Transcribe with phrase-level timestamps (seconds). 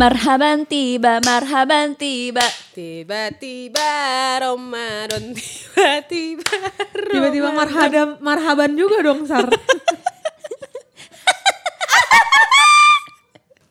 [0.00, 2.40] Marhaban tiba, marhaban tiba.
[2.72, 3.84] Tiba-tiba
[4.40, 6.56] Ramadan Tiba-tiba
[6.88, 9.44] Tiba-tiba marhaban, marhaban juga dong Sar.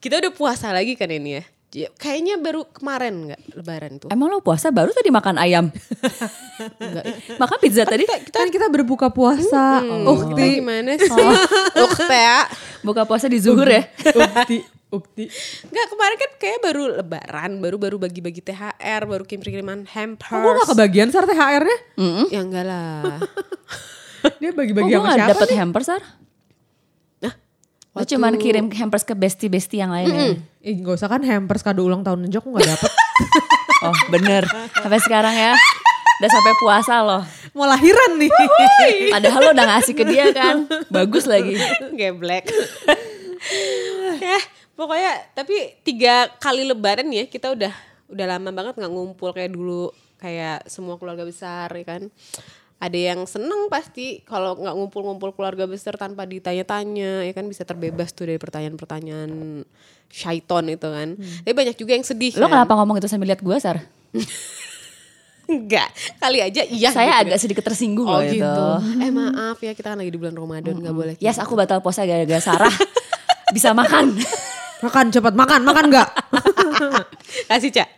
[0.06, 4.30] Kita udah puasa lagi kan ini ya Ya, Kayaknya baru kemarin nggak lebaran tuh Emang
[4.30, 5.74] lo puasa baru tadi makan ayam?
[6.78, 7.06] Enggak
[7.42, 8.06] makan pizza tadi?
[8.06, 9.82] kan kita berbuka puasa.
[9.82, 10.62] Oh, Ukti.
[10.62, 11.10] gimana sih?
[11.90, 12.46] Ukti ya
[12.86, 13.82] Buka puasa di zuhur ya?
[14.14, 14.79] Ukti.
[14.90, 15.30] Ukti.
[15.64, 21.14] Enggak kemarin kan kayak baru lebaran Baru-baru bagi-bagi THR Baru kirim-kiriman hampers Gue gak kebagian
[21.14, 21.78] Sar THR-nya?
[22.34, 23.22] Ya enggak lah
[24.42, 25.58] Dia Oh, bagi-bagi gue sama siapa dapet nih?
[25.62, 26.02] hampers, Sar.
[27.20, 27.34] Nah
[27.92, 30.26] Lo cuman kirim hampers ke bestie-bestie yang lain ya?
[30.60, 32.92] Ih gak usah kan hampers kado ulang tahun Nejok gue gak dapet.
[33.80, 34.44] Oh bener.
[34.76, 35.56] Sampai sekarang ya.
[36.20, 37.24] Udah sampai puasa loh.
[37.54, 38.28] Mau lahiran nih.
[39.14, 40.68] Padahal lo udah ngasih ke dia kan.
[40.90, 41.56] Bagus lagi.
[41.94, 42.52] Geblek
[44.20, 44.36] Ya
[44.80, 47.74] pokoknya Tapi tiga kali lebaran ya Kita udah
[48.10, 52.08] udah lama banget nggak ngumpul kayak dulu Kayak semua keluarga besar ya kan
[52.80, 58.16] ada yang seneng pasti kalau nggak ngumpul-ngumpul keluarga besar tanpa ditanya-tanya ya kan bisa terbebas
[58.16, 59.68] tuh dari pertanyaan-pertanyaan
[60.08, 61.20] syaiton itu kan.
[61.20, 62.40] Tapi banyak juga yang sedih.
[62.40, 62.56] Lo kan?
[62.56, 63.84] kenapa ngomong itu sambil lihat gue, Sar?
[65.50, 65.90] Enggak,
[66.24, 66.94] kali aja iya.
[66.94, 67.44] Saya gitu agak kan.
[67.44, 68.40] sedikit tersinggung Oh loh itu.
[68.40, 68.66] gitu.
[69.04, 71.14] Eh maaf ya kita kan lagi di bulan Ramadan nggak boleh.
[71.20, 72.72] Yes, aku batal puasa gara-gara Sarah
[73.56, 74.16] bisa makan.
[74.80, 76.10] Makan cepat makan, makan gak?
[77.50, 77.90] Kasih cak.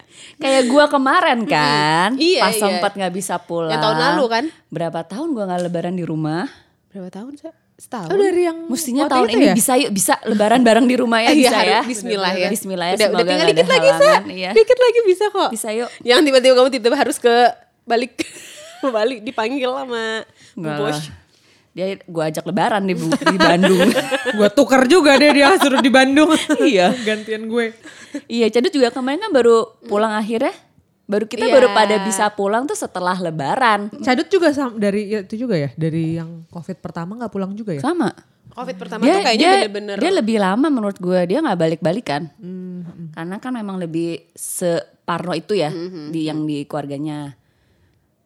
[0.42, 2.62] Kayak gua kemarin kan, Iya, pas iya.
[2.62, 3.70] sempat nggak bisa pulang.
[3.70, 4.44] Yang tahun lalu kan?
[4.74, 6.50] Berapa tahun gua nggak lebaran di rumah?
[6.90, 7.54] Berapa tahun cak?
[7.78, 8.14] Setahun.
[8.14, 9.56] Oh dari yang Mestinya tahun ini ya?
[9.58, 11.82] bisa yuk bisa lebaran bareng di rumah ya iya, bisa ya.
[11.82, 12.48] Bismillah ya.
[12.50, 12.96] Bismillah ya.
[12.98, 14.12] Udah, semoga udah tinggal nggak dikit lagi Sa.
[14.30, 14.50] Iya.
[14.54, 15.50] Dikit lagi bisa kok.
[15.50, 15.90] Bisa yuk.
[16.06, 17.36] Jangan tiba-tiba kamu tiba-tiba harus ke
[17.86, 18.14] balik
[18.98, 20.06] balik dipanggil sama
[20.58, 21.10] Bos.
[21.72, 23.88] Dia gua ajak lebaran di, Bu- di Bandung.
[24.38, 26.28] gue tuker juga deh dia suruh di Bandung.
[26.62, 26.92] Iya.
[26.98, 27.72] Gantian gue.
[28.28, 30.52] iya, Cadut juga kemarin kan baru pulang akhirnya.
[31.04, 31.54] Baru kita Iya.
[31.54, 33.88] baru pada bisa pulang tuh setelah lebaran.
[34.00, 37.72] Cadut juga sam- dari ya, itu juga ya dari yang covid pertama nggak pulang juga
[37.72, 37.80] ya?
[37.80, 38.12] Sama.
[38.52, 42.28] Covid pertama dia, tuh kayaknya dia, bener-bener dia lebih lama menurut gue dia nggak balik-balikan
[42.36, 47.32] Hmm, karena kan memang lebih separno itu ya Hmm, di yang di keluarganya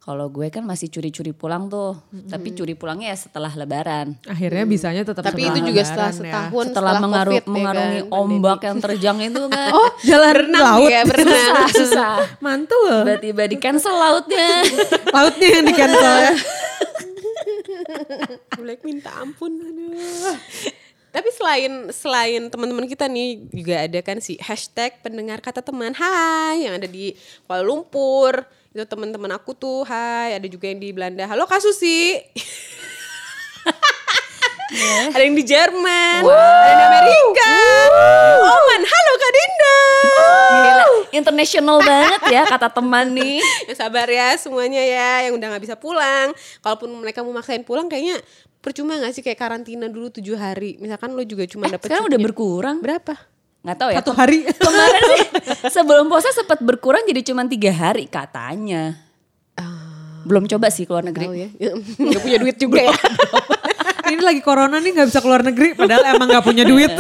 [0.06, 1.96] kalau gue kan masih curi-curi pulang tuh
[2.28, 5.28] tapi curi pulangnya ya setelah lebaran Akhirnya bisanya tetap Hmm.
[5.28, 6.16] Tapi setelah itu juga setelah ya.
[6.16, 10.64] setahun setelah, mengaru- Covid, ya mengarungi kan, ombak yang terjang itu kan Oh jalan Berenang
[10.64, 10.88] laut.
[10.88, 11.34] ya, berenang.
[11.34, 12.94] susah susah Mantul.
[13.02, 14.48] tiba-tiba di cancel lautnya
[15.12, 16.34] Lautnya yang di cancel ya.
[18.56, 20.36] Black minta ampun aduh.
[21.10, 26.62] Tapi selain selain teman-teman kita nih juga ada kan si hashtag pendengar kata teman Hai
[26.62, 27.12] yang ada di
[27.44, 28.44] Kuala Lumpur
[28.76, 32.20] itu teman-teman aku tuh Hai ada juga yang di Belanda Halo Kak Susi.
[35.16, 37.56] Ada yang di Jerman ada yang di Amerika.
[38.44, 39.80] Oman Halo Kak Dinda.
[40.60, 40.86] Gila,
[41.16, 43.40] international banget ya kata teman nih.
[43.72, 46.36] Ya sabar ya semuanya ya yang udah nggak bisa pulang.
[46.60, 48.20] Kalaupun mereka mau maksain pulang kayaknya
[48.60, 50.76] percuma gak sih kayak karantina dulu tujuh hari?
[50.84, 52.84] Misalkan lo juga cuma dapet sekarang udah berkurang.
[52.84, 53.35] Berapa
[53.66, 54.46] nggak tahu ya Satu hari.
[54.62, 55.22] Kemarin sih
[55.68, 58.94] sebelum puasa sempat berkurang jadi cuma tiga hari katanya.
[60.22, 61.50] Belum coba sih keluar negeri.
[61.58, 61.70] ya
[62.02, 62.98] nggak punya duit juga ya
[64.06, 65.74] Ini lagi corona nih nggak bisa keluar negeri.
[65.74, 66.94] Padahal emang nggak punya duit.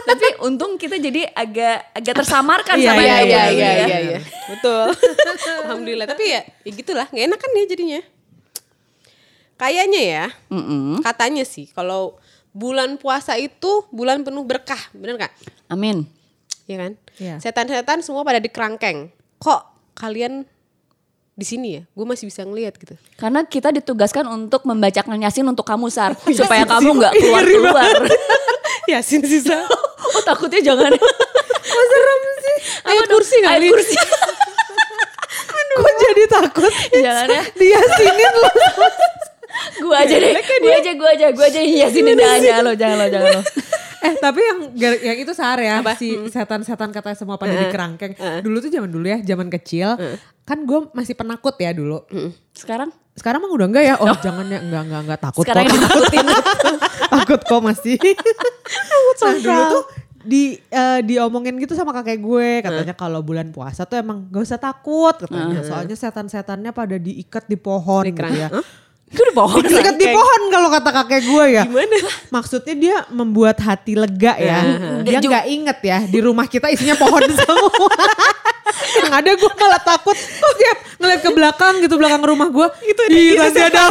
[0.00, 3.86] Tapi untung kita jadi agak agak tersamarkan Iya, sama iya, iya iya ya.
[3.86, 4.18] iya iya
[4.50, 4.90] betul
[5.62, 8.00] alhamdulillah tapi ya ya gitulah nggak enak kan ya jadinya
[9.54, 11.04] kayaknya ya Mm-mm.
[11.04, 12.16] katanya sih kalau
[12.50, 15.32] bulan puasa itu bulan penuh berkah bener nggak
[15.68, 16.02] Amin.
[16.66, 17.36] ya kan Iya.
[17.38, 19.62] setan-setan semua pada di kerangkeng kok
[19.94, 20.42] kalian
[21.32, 25.64] di sini ya gue masih bisa ngelihat gitu Karena kita ditugaskan untuk membacakan Yasin untuk
[25.64, 27.96] kamu Sar supaya kamu nggak keluar keluar.
[28.90, 29.56] Yasin sisa
[30.16, 30.90] oh takutnya jangan.
[30.90, 32.56] Kok serem sih?
[32.82, 33.96] ayat kursi Ayat kali kursi.
[35.70, 36.72] Gue jadi takut.
[36.90, 37.42] jangan ya.
[37.54, 38.50] Dia sinin lo.
[39.78, 40.32] Gue aja deh.
[40.34, 43.42] Gue aja, gue aja, gue aja Yasin jangan jangan lo, jangan lo, jangan lo.
[44.00, 44.58] Eh tapi yang
[44.96, 45.92] yang itu sehar ya Apa?
[45.92, 48.16] si setan-setan katanya semua pada di kerangkeng.
[48.40, 49.94] Dulu tuh zaman dulu ya, zaman kecil.
[50.42, 52.02] Kan gue masih penakut ya dulu.
[52.56, 53.94] Sekarang Sekarang mah udah enggak ya?
[54.00, 55.68] Oh, jangan ya, enggak enggak enggak takut sekarang kok.
[55.68, 56.26] yang ditakutin.
[57.20, 57.96] takut kok masih.
[59.20, 59.84] nah dulu tuh
[60.20, 64.60] di eh, diomongin gitu sama kakek gue katanya kalau bulan puasa tuh emang gak usah
[64.60, 68.48] takut katanya soalnya setan-setannya pada diikat di pohon gitu ya.
[69.10, 69.62] Itu di pohon.
[69.66, 71.62] Diikat di pohon kalau kata kakek gue ya.
[71.66, 71.96] Gimana?
[72.30, 74.58] Maksudnya dia membuat hati lega ya.
[75.02, 77.94] Dia Dia nggak inget ya di rumah kita isinya pohon semua.
[79.02, 80.14] Yang ada gue malah takut.
[80.14, 82.66] Kok tiap ngeliat ke belakang gitu belakang rumah gue.
[82.86, 83.90] Itu Ih, masih ada.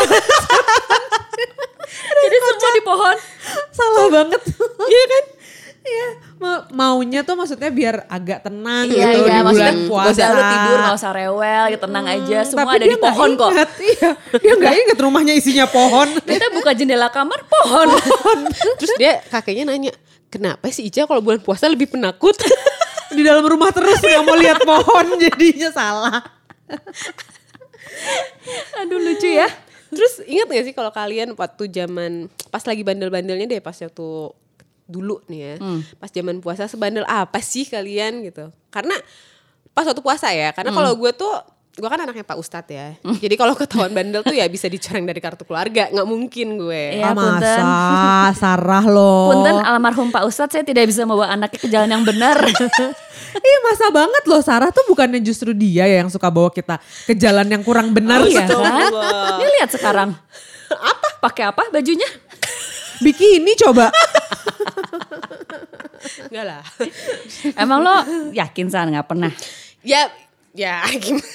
[2.20, 3.16] Jadi semua di pohon.
[3.76, 4.42] Salah banget.
[4.88, 5.24] Iya kan?
[5.80, 6.08] Iya.
[6.40, 10.12] Ma- maunya tuh maksudnya biar agak tenang Iya, gitu iya, di maksudnya bulan gak puasa.
[10.16, 12.38] usah lu tidur, gak usah rewel, ya tenang aja.
[12.42, 13.50] Semua Tapi ada di pohon kok.
[13.52, 14.10] inget, Iya,
[14.40, 16.08] dia nggak inget rumahnya isinya pohon.
[16.30, 17.88] Kita buka jendela kamar, pohon.
[18.80, 19.92] Terus dia kakeknya nanya,
[20.28, 22.40] kenapa sih Ica kalau bulan puasa lebih penakut?
[23.10, 26.24] di dalam rumah terus nggak mau lihat pohon jadinya salah.
[28.80, 29.50] Aduh lucu ya.
[29.90, 34.08] Terus ingat gak sih kalau kalian waktu zaman pas lagi bandel-bandelnya deh pas waktu
[34.90, 35.54] dulu nih ya.
[36.02, 38.50] Pas zaman puasa sebandel apa sih kalian gitu.
[38.74, 38.98] Karena
[39.78, 40.50] pas waktu puasa ya.
[40.52, 41.30] Karena kalau gue tuh
[41.80, 42.98] gue kan anaknya Pak Ustadz ya.
[43.24, 45.88] Jadi kalau ketahuan bandel tuh ya bisa dicoreng dari kartu keluarga.
[45.88, 47.00] nggak mungkin gue.
[47.00, 47.64] Iya, ah, masa punten.
[48.44, 49.32] Sarah loh.
[49.32, 52.38] Punten almarhum Pak Ustadz saya tidak bisa membawa anaknya ke jalan yang benar.
[53.30, 57.14] Iya masa banget loh Sarah tuh bukannya justru dia ya yang suka bawa kita ke
[57.14, 58.58] jalan yang kurang benar iya ya.
[58.58, 58.90] kan?
[59.38, 60.18] Ini lihat sekarang.
[60.74, 61.08] Apa?
[61.22, 62.10] Pakai apa bajunya?
[63.00, 63.94] Bikini coba.
[66.30, 66.64] Enggak lah.
[67.64, 67.96] Emang lo
[68.32, 69.32] yakin San nggak pernah?
[69.82, 70.08] ya,
[70.52, 71.26] ya gimana.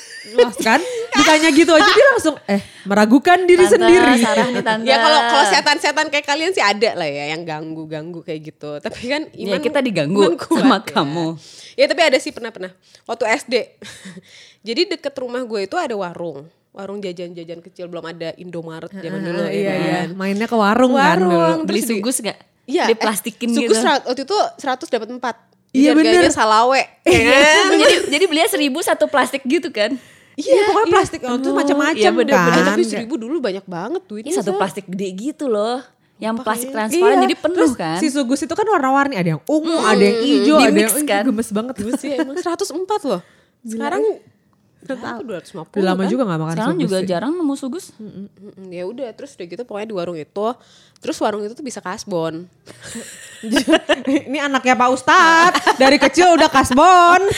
[0.56, 0.80] Kan
[1.12, 4.12] ditanya gitu aja dia langsung eh meragukan diri Tante, sendiri.
[4.18, 4.84] Sarah nih tante.
[4.84, 8.80] Ya kalau kalau setan-setan kayak kalian sih ada lah ya yang ganggu-ganggu kayak gitu.
[8.80, 10.88] Tapi kan Ya iman kita diganggu iman kuat sama ya.
[10.90, 11.26] kamu.
[11.74, 12.72] Ya tapi ada sih pernah-pernah.
[13.04, 13.54] Waktu SD.
[14.66, 16.48] Jadi deket rumah gue itu ada warung.
[16.72, 19.78] Warung jajan-jajan kecil belum ada Indomaret zaman dulu Ah, ya iya kan.
[19.78, 21.30] iya mainnya ke warung, kan Warung.
[21.60, 21.68] dulu.
[21.68, 22.38] Beli sugus nggak?
[22.64, 23.76] Iya, Diplastikin eh, gitu.
[23.76, 25.20] sugus serat- waktu itu 100 dapat 4.
[25.74, 26.30] Iya, bener.
[26.30, 26.82] salawe.
[27.02, 27.64] ya kan?
[27.82, 29.92] jadi jadi belinya seribu satu plastik gitu kan?
[30.34, 32.58] Iya, pokoknya plastik oh, itu macam-macam iya, bener, kan.
[32.58, 34.34] Eh, tapi seribu dulu banyak banget duitnya.
[34.34, 34.58] Ini satu Sa.
[34.58, 35.78] plastik gede gitu loh.
[36.18, 37.98] Yang plastik transparan jadi penuh Terus kan?
[37.98, 41.22] Si sugus itu kan warna-warni, ada yang ungu, ada yang hijau, ada yang kan?
[41.26, 41.74] gemes banget.
[41.74, 43.20] Dulu sih emang 104 loh.
[43.66, 44.02] Sekarang
[44.86, 45.08] berapa?
[45.20, 46.08] 250 Udah lama kan?
[46.08, 47.06] juga gak makan Sekarang sugus juga sih.
[47.06, 47.84] jarang nemu sugus.
[47.94, 48.26] Mm-mm,
[48.68, 50.46] ya udah terus udah gitu pokoknya di warung itu
[50.96, 52.44] terus warung itu tuh bisa kasbon
[54.24, 57.20] Ini anaknya Pak Ustadz, dari kecil udah kasbon.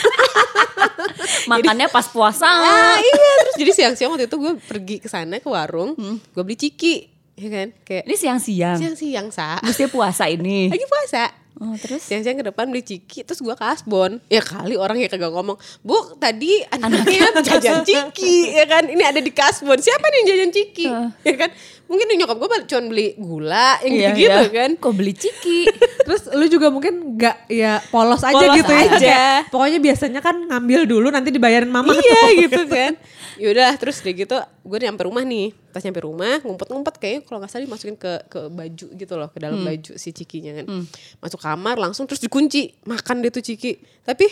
[1.47, 2.47] Makannya pas puasa.
[2.47, 5.95] ah iya terus jadi siang-siang waktu itu gue pergi ke sana ke warung
[6.29, 6.95] gue beli ciki
[7.35, 8.77] ya kan kayak Ini siang-siang.
[8.77, 10.69] siang-siang sa Mesti puasa ini.
[10.69, 12.05] lagi puasa Oh, terus?
[12.05, 15.97] siang-siang ke depan beli ciki terus gue kasbon ya kali orang yang kagak ngomong bu
[16.15, 20.87] tadi anaknya jajan ciki ya kan ini ada di kasbon siapa nih yang jajan ciki
[21.23, 21.49] ya kan
[21.87, 24.53] mungkin nyokap gue cuma beli gula yang Iya, gitu-gitu iya.
[24.53, 25.61] kan Kok beli ciki?
[26.05, 28.83] Terus lu juga mungkin nggak ya polos aja Polos gitu ya.
[28.85, 28.99] aja.
[28.99, 31.95] Kayak, Pokoknya biasanya kan ngambil dulu nanti dibayarin mama.
[31.95, 32.99] iya gitu kan
[33.37, 37.53] yaudah terus udah gitu gue nyampe rumah nih pas nyampe rumah ngumpet-ngumpet kayaknya kalau nggak
[37.53, 40.89] salah dimasukin ke ke baju gitu loh ke dalam baju si cikinya kan.
[41.21, 43.77] Masuk kamar langsung terus dikunci makan dia tuh ciki.
[44.01, 44.25] Tapi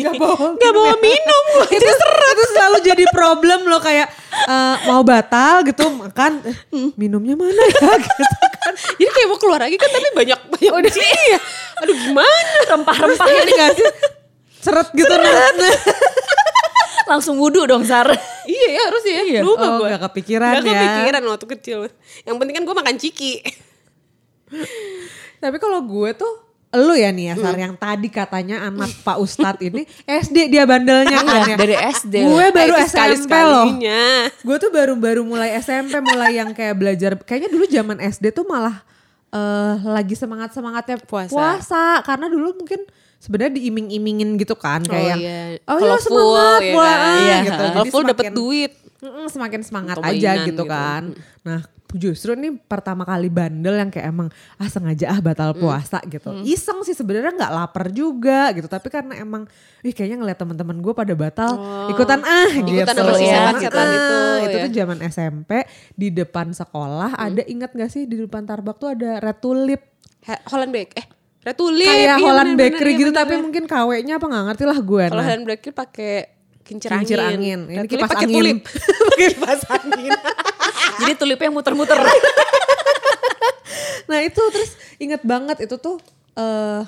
[0.00, 4.08] Nggak bawa nggak bawa minum gue itu, itu selalu jadi problem loh kayak
[4.48, 6.56] eh, mau batal gitu makan eh,
[6.96, 7.92] minumnya mana ya?
[8.16, 8.74] Gitu kan.
[8.96, 11.38] jadi kayak mau keluar lagi kan tapi banyak banyak udah ya
[11.84, 12.56] aduh gimana?
[12.72, 13.88] Rempah-rempah Ini sih?
[14.64, 15.52] Seret gitu nah.
[17.06, 18.06] Langsung wudhu dong Sar.
[18.46, 19.40] iya ya harus ya Iya.
[19.40, 20.80] lupa Oh, gue nggak kepikiran Nggak ya.
[20.82, 21.78] kepikiran waktu kecil
[22.22, 23.32] yang penting kan gue makan ciki
[25.36, 26.32] Tapi kalau gue tuh
[26.76, 31.22] lu ya nih ya Sar yang tadi katanya anak Pak Ustadz ini SD dia bandelnya
[31.22, 31.56] kan ya.
[31.56, 32.14] Dari SD.
[32.22, 33.66] Gue baru Eh, SMP loh.
[34.36, 37.16] Gue tuh baru-baru mulai SMP mulai yang kayak belajar.
[37.16, 38.82] Kayaknya dulu zaman SD tuh malah
[39.28, 41.32] eh lagi semangat-semangatnya Puasa.
[41.32, 41.84] puasa.
[42.02, 42.84] Karena dulu mungkin
[43.18, 45.38] sebenarnya diiming-imingin gitu kan Oh kayak iya.
[45.64, 47.16] oh iya full, semangat ya mulai kan?
[47.18, 47.62] Iya, gitu.
[47.62, 48.72] kalau Jadi full dapat duit
[49.26, 50.64] semakin semangat aja gitu gitu.
[50.64, 51.02] kan.
[51.42, 56.34] Nah justru nih pertama kali bandel yang kayak emang ah sengaja ah batal puasa gitu.
[56.42, 58.66] Iseng sih sebenarnya nggak lapar juga gitu.
[58.66, 59.46] Tapi karena emang
[59.80, 61.50] ih kayaknya ngeliat teman-teman gue pada batal
[61.88, 62.74] ikutan ah gitu.
[62.76, 63.38] Ikutan sama Ya.
[63.54, 64.62] setan-setan Ah, itu, Itu ya.
[64.62, 65.50] tuh zaman SMP
[65.94, 69.80] di depan sekolah ada ingat gak sih di depan Tarbak tuh ada red tulip.
[70.50, 71.05] Holland Bake eh
[71.46, 73.44] Red Tulip Kayak iya, Holland bener-bener, Bakery iya, gitu tapi bener-bener.
[73.46, 75.04] mungkin KW-nya apa nggak ngerti lah gue.
[75.06, 75.26] Kalau Nah.
[75.30, 76.12] Holland Bakery pakai
[76.60, 77.00] kincir angin.
[77.06, 77.60] Kincir angin.
[77.70, 78.34] Ini kipas pakai angin.
[78.34, 78.58] tulip.
[79.14, 80.10] pakai kipas angin.
[81.00, 81.96] Jadi tulipnya yang muter-muter.
[84.06, 85.98] Nah itu terus inget banget itu tuh
[86.34, 86.82] eh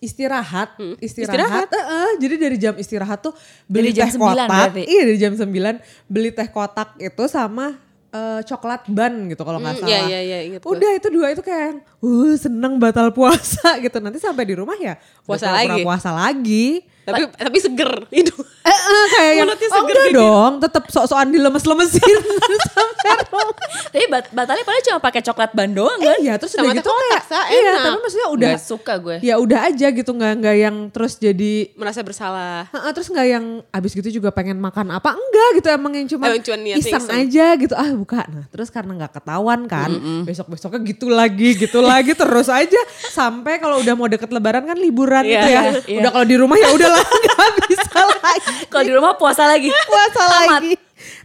[0.00, 1.36] istirahat, istirahat.
[1.36, 1.68] Istirahat.
[1.68, 3.36] Eh, eh, jadi dari jam istirahat tuh
[3.68, 4.48] beli Dari jam teh 9 kotak.
[4.48, 4.82] berarti?
[4.88, 5.76] Iya dari jam 9
[6.08, 7.76] beli teh kotak itu sama
[8.10, 10.06] eh, coklat ban gitu kalau nggak Hmm, salah.
[10.06, 10.66] iya, iya, iya, gue.
[10.66, 13.98] Udah itu dua itu kayak uh seneng batal puasa gitu.
[13.98, 15.80] Nanti sampai di rumah ya Puasa lagi.
[15.80, 16.82] Puasa lagi.
[17.10, 18.34] Tapi tapi seger itu.
[18.60, 20.20] Eh, eh, kayak yang, Mulutnya oh seger enggak gitu.
[20.20, 22.18] dong, tetap sok-sokan dilemes-lemesin
[22.68, 23.56] sampai rumah.
[23.90, 26.16] Tapi bat batalnya padahal cuma pakai coklat ban doang kan?
[26.16, 29.16] Iya, terus udah gitu kotak, kayak, Sa, iya, tapi maksudnya udah, Nggak suka gue.
[29.20, 32.68] ya udah aja gitu, nggak nggak yang terus jadi, Merasa bersalah.
[32.68, 36.26] Heeh, terus nggak yang abis gitu juga pengen makan apa, enggak gitu emang yang cuma
[36.30, 37.08] iseng, iseng.
[37.08, 38.20] aja gitu, ah buka.
[38.26, 39.90] Nah terus karena nggak ketahuan kan,
[40.22, 42.80] besok-besoknya gitu lagi, gitu lagi terus aja.
[43.08, 45.62] Sampai kalau udah mau deket lebaran kan liburan Iya, gitu ya.
[45.86, 45.98] iya.
[46.00, 48.40] Udah kalau di rumah ya udahlah nggak bisa lagi.
[48.66, 49.68] Kalau di rumah puasa lagi.
[49.68, 50.74] Puasa lagi.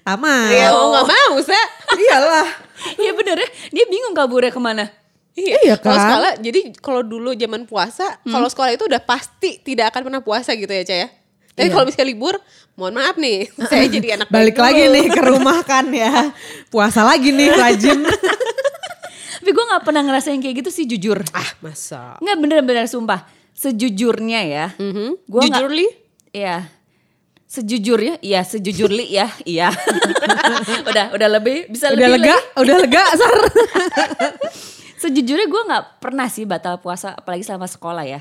[0.01, 0.49] Tamat.
[0.49, 0.89] Ya Oh.
[0.89, 1.61] mau nggak mau, Sa.
[1.91, 2.47] Iyalah.
[2.95, 4.85] Iya bener ya, dia bingung kaburnya ke mana.
[5.33, 6.03] Iya Kalau kan?
[6.05, 10.53] sekolah, jadi kalau dulu zaman puasa, kalau sekolah itu udah pasti tidak akan pernah puasa
[10.53, 11.07] gitu ya, Cah ya.
[11.51, 11.73] Tapi Iya.
[11.73, 12.35] kalau misalnya libur,
[12.73, 14.93] mohon maaf nih, saya jadi anak Balik baik lagi dulu.
[14.93, 16.31] nih ke rumah kan ya.
[16.69, 17.99] Puasa lagi nih rajin.
[19.35, 21.21] Tapi gue gak pernah ngerasain kayak gitu sih jujur.
[21.29, 22.17] Ah, masa.
[22.17, 23.27] Nggak bener-bener sumpah.
[23.55, 24.65] Sejujurnya ya.
[24.75, 25.23] Mhm.
[25.25, 25.87] Gua nggak- Jujur li?
[26.29, 26.67] Iya.
[27.45, 29.69] Sejujurnya, iya sejujurli ya, iya.
[30.89, 32.59] udah, udah lebih bisa udah lebih lega, lagi.
[32.59, 33.37] udah lega, Sar.
[34.97, 38.19] Sejujurnya gue nggak pernah sih batal puasa, apalagi selama sekolah ya.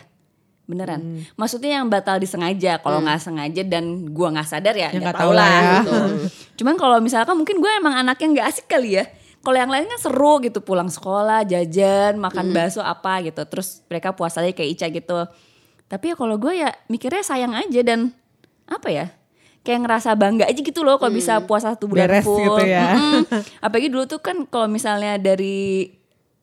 [0.64, 1.00] Beneran.
[1.00, 1.20] Hmm.
[1.34, 5.32] Maksudnya yang batal disengaja, kalau nggak sengaja dan gue nggak sadar ya Ya nggak tahu
[5.32, 5.48] lah.
[5.48, 5.60] ya.
[5.80, 5.98] Gitu.
[6.60, 9.04] Cuman kalau misalkan mungkin gue emang anaknya nggak asik kali ya.
[9.44, 12.56] Kalau yang lain kan seru gitu pulang sekolah, jajan, makan Hmm.
[12.56, 13.44] bakso apa gitu.
[13.44, 15.18] Terus mereka puasanya kayak Ica gitu.
[15.84, 18.10] Tapi ya kalau gue ya mikirnya sayang aja dan
[18.64, 19.06] apa ya?
[19.60, 22.10] Kayak ngerasa bangga aja gitu loh kalau bisa puasa satu bulan Hmm.
[22.10, 22.40] Beres full.
[22.40, 22.88] gitu ya.
[22.90, 23.24] Mm-mm.
[23.64, 25.92] Apalagi dulu tuh kan kalau misalnya dari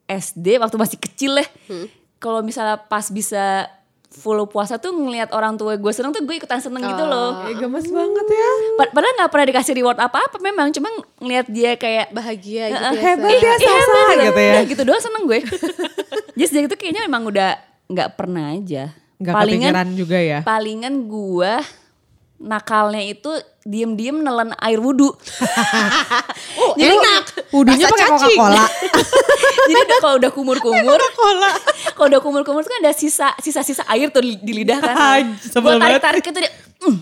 [0.04, 1.46] SD waktu masih kecil ya.
[1.66, 1.86] Hmm.
[2.18, 3.66] Kalau misalnya pas bisa
[4.12, 7.48] full puasa tuh ngelihat orang tua gue seneng tuh gue ikutan seneng gitu loh.
[7.48, 8.50] Eh, gemes banget ya.
[8.76, 12.92] Pa- Padahal nggak pernah dikasih reward apa-apa memang, cuma ngelihat dia kayak Bahagia gitu "Eh,
[12.92, 14.22] ya, hebat ya, hebat Sasa," gitu.
[14.22, 14.52] gitu ya.
[14.52, 15.40] Udah gitu doang seneng gue.
[16.36, 17.50] Jadi sejak itu kayaknya memang udah
[17.88, 18.92] nggak pernah aja.
[19.16, 20.40] Nggak kepikiran juga ya.
[20.42, 21.54] Palingan gue
[22.42, 23.32] nakalnya itu
[23.62, 25.14] diem-diem nelen air wudhu.
[26.52, 27.54] Oh, enak.
[27.54, 28.06] Wudhunya pakai.
[28.12, 28.66] Coca-Cola.
[29.72, 31.00] Jadi udah kalau udah kumur-kumur,
[31.96, 35.32] kalau udah kumur-kumur kan ada sisa sisa-sisa air tuh di lidah kan.
[35.32, 36.52] Gue tarik-tarik itu dia
[36.84, 36.98] mm,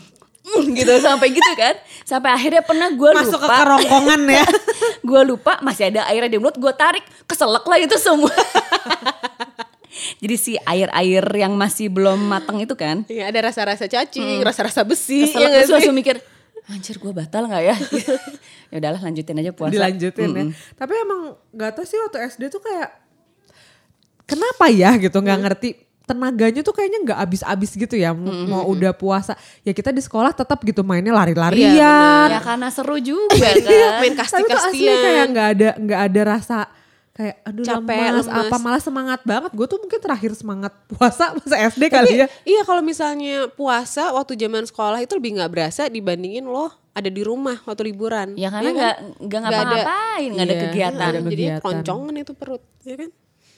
[0.46, 1.75] mm, gitu sampai gitu kan.
[2.05, 3.25] Sampai akhirnya pernah gue lupa.
[3.25, 4.46] Masuk ke kerongkongan ya.
[5.10, 8.31] gue lupa masih ada airnya di mulut gue tarik keselak lah itu semua
[10.17, 13.01] jadi si air-air yang masih belum matang itu kan?
[13.05, 15.25] Iya, ada rasa-rasa cacing, rasa-rasa besi.
[15.25, 15.74] keselak ya terus sih?
[15.75, 16.15] langsung mikir
[16.69, 17.75] anjir gue batal nggak ya?
[18.69, 19.74] Ya udahlah lanjutin aja puasa.
[19.74, 20.43] Dilanjutin ya.
[20.77, 23.01] Tapi emang gak tau sih waktu SD tuh kayak
[24.25, 25.17] kenapa ya gitu?
[25.17, 25.69] Nggak ngerti.
[26.05, 28.13] Tenaganya tuh kayaknya nggak habis-habis gitu ya.
[28.13, 29.34] Mau, mau udah puasa.
[29.62, 31.74] Ya kita di sekolah tetap gitu mainnya Iya, lari-larian.
[32.29, 35.01] ya karena seru juga Iya, main kan tapi tuh asli kasti-kastian.
[35.01, 36.58] kayak nggak ada nggak ada rasa
[37.20, 38.48] kayak aduh Capek, lemas, lemes.
[38.48, 42.28] apa malah semangat banget gue tuh mungkin terakhir semangat puasa masa SD Tapi kali ya
[42.44, 47.20] iya kalau misalnya puasa waktu zaman sekolah itu lebih nggak berasa dibandingin lo ada di
[47.22, 48.34] rumah waktu liburan.
[48.34, 48.74] ya karena Iya kan?
[48.74, 51.60] nggak nggak Nggak ada- ngapa-ngapain nggak ada Iya, kegiatan ada Jadi kegiatan.
[51.60, 53.10] keloncongan itu perut, ya kan?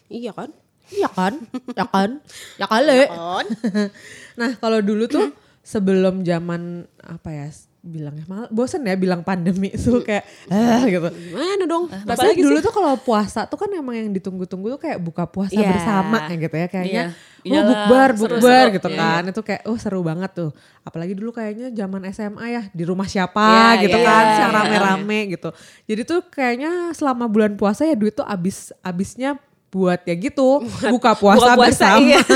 [0.07, 0.49] Iya kan?
[0.91, 1.33] iya kan
[1.71, 2.09] ya kan
[2.57, 3.45] ya kali Kon.
[4.41, 7.47] nah kalau dulu tuh sebelum zaman apa ya
[7.81, 10.21] bilangnya mal bosen ya bilang pandemi tuh kayak
[10.53, 11.89] ah gitu Gimana dong?
[11.89, 12.65] Tapi Apalagi dulu sih?
[12.69, 15.65] tuh kalau puasa tuh kan emang yang ditunggu-tunggu tuh kayak buka puasa Iya.
[15.65, 17.03] bersama gitu ya kayaknya.
[17.41, 17.57] Iya.
[17.57, 19.21] Oh bukber, bukber gitu Iya, kan.
[19.33, 20.53] Itu kayak oh seru banget tuh.
[20.85, 24.51] Apalagi dulu kayaknya zaman SMA ya di rumah siapa Iya, gitu iya, kan, iya, yang
[24.53, 24.57] iya.
[24.61, 25.49] rame-rame gitu.
[25.89, 29.41] Jadi tuh kayaknya selama bulan puasa ya duit tuh abis abisnya
[29.71, 32.03] buat ya gitu buka puasa, buka puasa, bersama.
[32.03, 32.19] iya.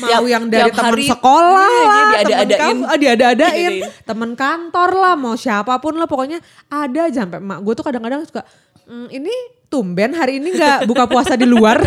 [0.00, 2.56] Mau yang dari teman sekolah iya, lah, diada-adain.
[2.58, 4.00] kamu, ah, diada-adain, Diada-adain.
[4.02, 8.24] teman kantor lah, mau siapa pun lah pokoknya ada aja sampai emak gue tuh kadang-kadang
[8.24, 8.40] suka
[8.82, 9.28] "Hmm, ini
[9.68, 11.84] tumben hari ini nggak buka puasa di luar,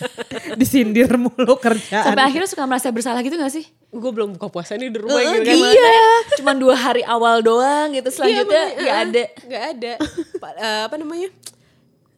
[0.54, 2.06] disindir mulu kerjaan.
[2.06, 5.18] sampai akhirnya suka merasa bersalah gitu gak sih gue belum buka puasa nih di rumah
[5.18, 5.56] Eh, gitu kan.
[5.68, 5.98] iya
[6.38, 9.92] cuma dua hari awal doang gitu selanjutnya Iya, nggak ada Gak ada.
[10.38, 11.28] Pa- eh, apa namanya?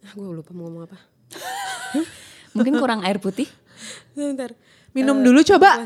[0.08, 0.98] gue lupa mau ngomong apa.
[2.56, 3.46] mungkin kurang air putih
[4.18, 4.50] Bentar.
[4.96, 5.78] Minum dulu coba.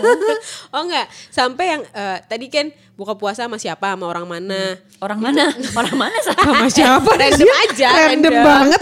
[0.72, 4.80] oh enggak, sampai yang eh, tadi kan buka puasa sama siapa, sama orang mana.
[5.02, 5.44] orang mana
[5.80, 7.10] orang mana Sama siapa?
[7.20, 8.46] Random aja, Random random.
[8.48, 8.80] banget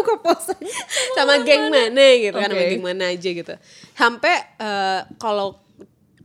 [0.00, 0.74] buka puasanya.
[1.14, 3.54] sama geng mana gitu kan, sama geng mana aja gitu.
[3.94, 5.54] Sampai eh, kalau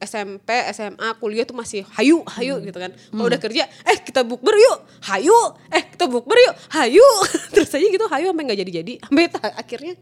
[0.04, 2.92] SMP, SMA, kuliah tuh masih hayu, hayu gitu kan.
[2.92, 5.36] Kalau udah kerja, eh kita bukber yuk, hayu,
[5.72, 7.08] eh kita bukber yuk, hayu.
[7.56, 8.94] Terus aja gitu hayu sampai nggak jadi-jadi.
[9.08, 9.25] Sampai
[9.56, 9.96] akhirnya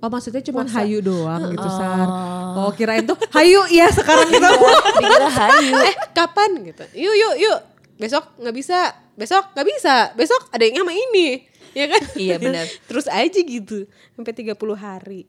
[0.00, 2.08] Oh maksudnya cuma hayu doang gitu Sar.
[2.56, 4.48] Oh kirain tuh hayu iya sekarang gitu.
[5.04, 7.58] dikira hayu eh kapan gitu yuk yuk yuk
[8.00, 11.44] besok nggak bisa besok nggak bisa besok ada yang sama ini
[11.76, 12.64] ya kan Iya, benar.
[12.88, 13.84] terus aja gitu
[14.16, 15.28] sampai 30 hari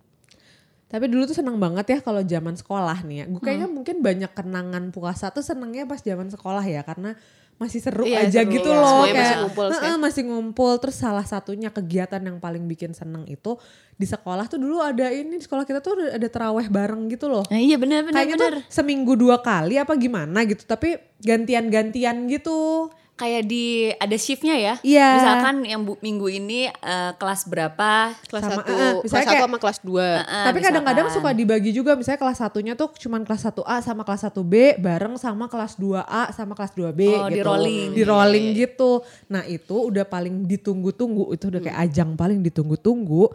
[0.91, 3.25] Tapi dulu tuh seneng banget ya kalau zaman sekolah nih ya.
[3.25, 3.75] Gue kayaknya Hmm.
[3.79, 7.15] mungkin banyak kenangan puasa tuh senengnya pas zaman sekolah ya karena
[7.55, 8.51] masih seru Iya, aja seru.
[8.51, 9.77] gitu Iya, loh semuanya kayak masih ngumpul sih.
[9.77, 13.53] "Heeh, masih ngumpul terus salah satunya kegiatan yang paling bikin seneng itu
[13.95, 17.45] di sekolah tuh dulu ada ini di sekolah kita tuh ada, teraweh bareng gitu loh
[17.47, 18.53] Nah, iya benar benar kayaknya benar.
[18.57, 24.73] tuh seminggu dua kali apa gimana gitu tapi gantian-gantian gitu Kayak di ada shiftnya ya.
[24.81, 25.09] Iya.
[25.13, 28.17] Misalkan yang bu- minggu ini eh, kelas berapa?
[28.25, 30.07] Kelas Sama, satu, eh, kelas misalnya satu sama kelas dua.
[30.21, 34.21] Ah, Tapi kadang-kadang suka dibagi juga misalnya kelas satunya tuh cuman kelas 1A sama kelas
[34.27, 37.29] 1B bareng sama kelas 2A sama kelas 2B Oh, gitu.
[37.29, 37.89] di rolling.
[37.93, 38.91] Di rolling gitu.
[39.27, 43.29] Nah, itu udah paling ditunggu-tunggu, itu udah kayak ajang paling ditunggu-tunggu.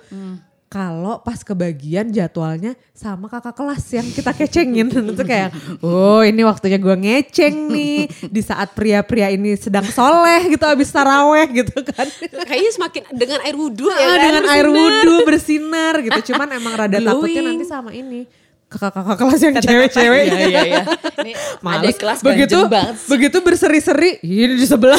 [0.66, 6.74] Kalau pas kebagian jadwalnya sama kakak kelas yang kita kecengin itu kayak, oh ini waktunya
[6.76, 12.10] gue ngeceng nih di saat pria-pria ini sedang soleh gitu abis taraweh gitu kan.
[12.42, 14.74] Kayaknya semakin dengan air wudhu ya Ah, kan, dengan air bersinar.
[14.74, 16.20] wudhu bersinar gitu.
[16.28, 17.46] Cuman emang rada takutnya Glowing.
[17.54, 18.20] nanti sama ini
[18.66, 20.22] kakak-kakak kelas yang cewek-cewek.
[20.26, 20.82] Iya iya iya.
[21.22, 21.32] Ini
[21.78, 22.94] ada kelas begitu banget.
[23.06, 24.98] begitu berseri-seri ini di sebelah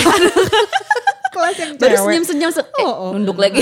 [1.35, 2.03] kelas yang Baru cewek.
[2.07, 3.11] senyum-senyum se- eh, Oh, oh.
[3.11, 3.59] nunduk lagi.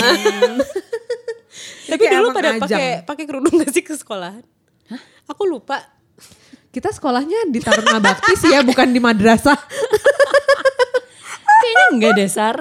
[1.87, 4.43] Tapi dulu pada pakai pakai kerudung gak sih ke sekolahan?
[5.25, 5.81] Aku lupa.
[6.69, 9.55] Kita sekolahnya di Taruna Bakti sih ya, bukan di madrasah.
[11.55, 12.55] Kayaknya enggak dasar.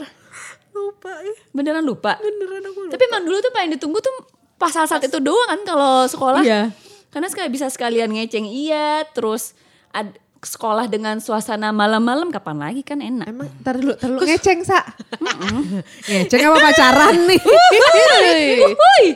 [0.70, 1.34] Lupa ya.
[1.50, 2.16] Beneran lupa.
[2.22, 2.92] Beneran aku lupa.
[2.94, 4.14] Tapi emang dulu tuh paling ditunggu tuh
[4.54, 6.42] pasal saat itu doang kan kalau sekolah.
[6.46, 6.70] Iya.
[7.10, 9.54] Karena sekali bisa sekalian ngeceng iya, terus
[9.94, 13.26] ad- sekolah dengan suasana malam-malam kapan lagi kan enak.
[13.28, 14.84] Emang tar dulu, tar dulu ngeceng sa.
[16.08, 17.40] ngeceng apa pacaran nih?
[18.62, 19.06] Wuhui.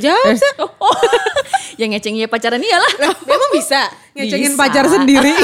[0.00, 0.52] Jawab sih.
[0.56, 0.96] Oh,
[1.80, 2.92] yang ngeceng iya pacaran iyalah.
[3.28, 3.92] Memang bisa.
[4.16, 4.60] Ngecengin Bisa.
[4.60, 5.36] pacar sendiri.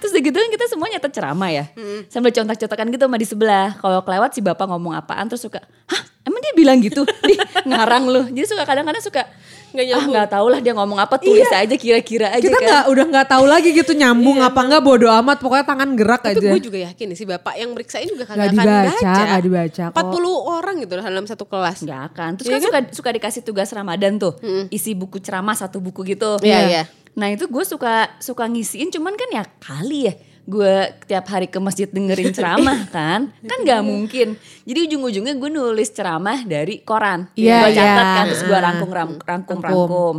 [0.00, 1.64] Terus udah gitu kan kita semua nyatet ceramah ya.
[2.08, 3.76] Sambil contak-contakan gitu sama di sebelah.
[3.76, 7.02] Kalau kelewat si bapak ngomong apaan terus suka, hah emang dia bilang gitu?
[7.28, 8.22] Di ngarang lu.
[8.28, 9.24] Jadi suka kadang-kadang suka,
[9.68, 10.12] Nggak ah nyambung.
[10.16, 12.88] nggak tahu lah dia ngomong apa tulis aja kira-kira aja Kita kan.
[12.88, 16.48] udah nggak tahu lagi gitu nyambung apa nggak bodo amat pokoknya tangan gerak Tapi aja.
[16.56, 19.12] gue juga yakin nih si bapak yang meriksain juga kagak akan dibaca, baca.
[19.28, 20.00] nggak dibaca kok.
[20.08, 21.78] 40 orang gitu dalam satu kelas.
[21.84, 22.30] Nggak akan.
[22.34, 24.32] Terus Iya kan, suka suka dikasih tugas Ramadan tuh.
[24.68, 26.40] Isi buku ceramah satu buku gitu.
[26.40, 26.82] Iya, iya.
[27.12, 30.14] Nah itu gue suka suka ngisiin cuman kan ya kali ya.
[30.48, 33.28] Gue tiap hari ke masjid dengerin ceramah kan.
[33.36, 34.32] Kan nggak mungkin.
[34.64, 37.28] Jadi ujung-ujungnya gue nulis ceramah dari koran.
[37.36, 38.16] Iya, gue catat iya.
[38.16, 40.16] kan terus gue rangkum ram- rangkum rangkum.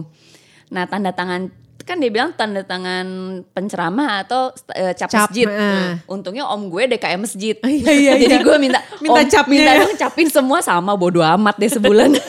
[0.70, 3.08] Nah tanda tangan kan dia bilang tanda tangan
[3.50, 5.50] penceramah atau eh, cap, Cap, masjid.
[5.50, 5.98] ah.
[6.06, 7.58] Untungnya om gue DKM masjid.
[7.58, 8.46] Iya, iya, Jadi iya.
[8.46, 12.14] gue minta Minta "Om, capnya minta ya." dong capin semua sama bodo amat deh sebulan.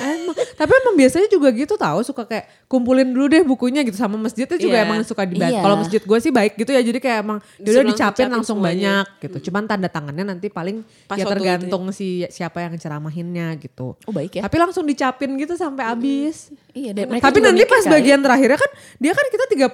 [0.60, 4.60] Tapi emang biasanya juga gitu tahu suka kayak kumpulin dulu deh bukunya gitu sama masjidnya
[4.60, 4.84] juga Iya.
[4.84, 5.48] emang suka dibaca.
[5.48, 5.64] Iya.
[5.64, 8.28] Kalau masjid gue sih baik gitu ya jadi kayak emang dia Disuruh udah dicapin capin
[8.28, 8.76] langsung semuanya.
[9.08, 9.36] banyak gitu.
[9.48, 13.96] Cuman tanda tangannya nanti paling Pas ya waktu tergantung si siapa yang ceramahinnya gitu.
[14.04, 14.44] Oh baik ya.
[14.44, 16.52] Tapi langsung dicapin gitu sampai habis.
[16.70, 17.92] Iya, dan mereka Tapi nanti pas kali.
[17.96, 18.70] bagian terakhirnya kan
[19.00, 19.72] dia kan kita 30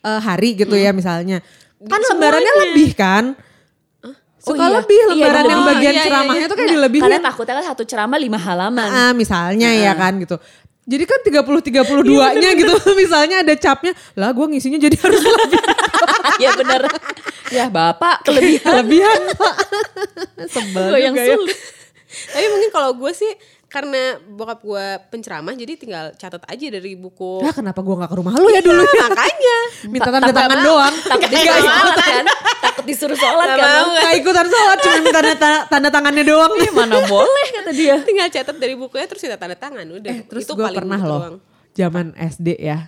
[0.00, 1.44] eh, hari gitu ya misalnya.
[1.84, 2.08] Kan Semuanya.
[2.08, 3.24] lembarannya lebih kan?
[4.44, 4.76] Suka iya.
[4.76, 5.70] lebih Iya, lembaran yang lebih.
[5.72, 6.44] bagian Iya, iya, ceramahnya iya.
[6.44, 7.02] tuh kayak Nggak, dilebihin.
[7.08, 8.88] Karena takutnya kan satu ceramah lima halaman.
[8.88, 10.36] Ah, misalnya ya kan gitu.
[10.84, 13.96] Jadi kan 30 32-nya gitu misalnya ada capnya.
[14.14, 15.60] Lah gue ngisinya jadi harus lebih
[16.42, 16.82] Iya bener.
[17.48, 18.84] ya bapak kelebihan.
[18.84, 19.20] kelebihan.
[20.54, 21.34] Sebel Gue yang ya.
[21.34, 21.56] sulit.
[22.30, 23.32] Tapi mungkin kalau gue sih
[23.74, 27.42] karena bokap gue penceramah jadi tinggal catat aja dari buku.
[27.42, 29.10] Lah kenapa gue gak ke rumah lu ya dulu ya?
[29.10, 29.58] Makanya.
[29.90, 30.94] Minta tanda tangan doang.
[31.02, 32.24] Takut disuruh sholat kan.
[32.62, 33.82] Takut disuruh sholat kan.
[33.98, 36.54] Gak ikutan sholat cuma minta tanda, tanda tangannya doang.
[36.62, 37.98] Ih, mana boleh kata dia.
[38.06, 40.14] tinggal catat dari bukunya terus kita tanda tangan udah.
[40.14, 41.42] Eh, terus itu gue pernah loh
[41.74, 42.86] zaman SD ya.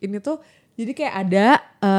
[0.00, 0.40] Ini tuh
[0.76, 1.46] jadi kayak ada,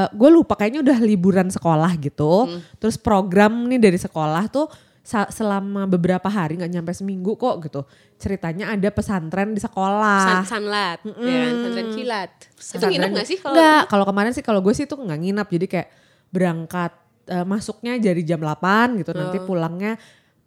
[0.09, 2.49] gue lupa kayaknya udah liburan sekolah gitu.
[2.81, 4.65] Terus program nih dari sekolah tuh
[5.07, 7.87] selama beberapa hari nggak nyampe seminggu kok gitu.
[8.19, 10.43] Ceritanya ada pesantren di sekolah.
[10.43, 11.51] San sanlat, ya kan?
[11.55, 12.31] Pesantren kilat.
[12.35, 15.19] Itu Pesantren- nginep gak sih kalau Nggak, kalau kemarin sih kalau gue sih tuh nggak
[15.23, 15.47] nginap.
[15.47, 15.87] Jadi kayak
[16.27, 16.91] berangkat
[17.31, 19.15] eh, masuknya dari jam 8 gitu.
[19.15, 19.95] Nanti pulangnya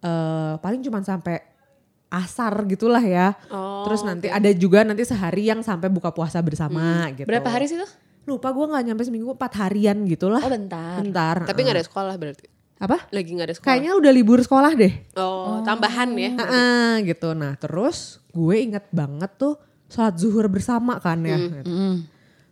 [0.05, 1.41] eh, paling cuma sampai
[2.11, 3.33] asar gitulah ya.
[3.49, 7.25] Oh, Terus nanti ada juga nanti sehari yang sampai buka puasa bersama gitu.
[7.25, 7.89] Berapa hari sih tuh?
[8.29, 10.43] Lupa gue nggak nyampe seminggu empat harian gitulah.
[10.43, 11.01] Oh bentar.
[11.01, 11.35] Bentar.
[11.49, 11.67] Tapi heeh.
[11.71, 12.50] gak ada sekolah berarti.
[12.81, 12.97] Apa?
[13.13, 13.67] Lagi gak ada sekolah.
[13.69, 14.93] Kayaknya udah libur sekolah deh.
[15.13, 16.33] Oh, tambahan ya.
[16.33, 17.31] Heeh, gitu.
[17.31, 19.53] Nah terus gue inget banget tuh
[19.85, 21.37] sholat zuhur bersama kan ya.
[21.37, 21.61] gitu.
[21.63, 21.95] Mm.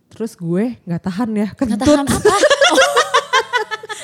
[0.08, 1.82] Terus gue nggak tahan ya Nggak kentut.
[1.82, 2.34] tahan apa?